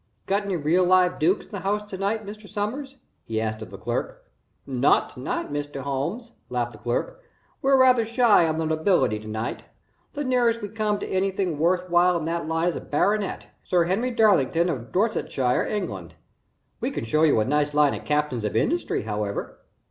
"Got 0.25 0.45
any 0.45 0.55
real 0.57 0.83
live 0.83 1.19
dukes 1.19 1.45
in 1.45 1.51
the 1.51 1.59
house 1.59 1.83
to 1.83 1.95
night, 1.95 2.25
Mr. 2.25 2.49
Sommers?" 2.49 2.97
he 3.23 3.39
asked 3.39 3.61
of 3.61 3.69
the 3.69 3.77
clerk. 3.77 4.25
"Not 4.65 5.11
to 5.11 5.19
night, 5.19 5.53
Mr. 5.53 5.81
Holmes," 5.81 6.31
laughed 6.49 6.71
the 6.71 6.79
clerk. 6.79 7.21
"We're 7.61 7.79
rather 7.79 8.03
shy 8.03 8.47
on 8.47 8.57
the 8.57 8.65
nobility 8.65 9.19
to 9.19 9.27
night. 9.27 9.65
The 10.13 10.23
nearest 10.23 10.59
we 10.63 10.69
come 10.69 10.97
to 11.01 11.07
anything 11.07 11.59
worth 11.59 11.87
while 11.87 12.17
in 12.17 12.25
that 12.25 12.47
line 12.47 12.67
is 12.69 12.75
a 12.75 12.81
baronet 12.81 13.45
Sir 13.63 13.83
Henry 13.83 14.09
Darlington 14.09 14.69
of 14.69 14.91
Dorsetshire, 14.91 15.67
England. 15.67 16.15
We 16.79 16.89
can 16.89 17.05
show 17.05 17.21
you 17.21 17.39
a 17.39 17.45
nice 17.45 17.75
line 17.75 17.93
of 17.93 18.03
Captains 18.03 18.43
of 18.43 18.55
Industry, 18.55 19.03
however." 19.03 19.59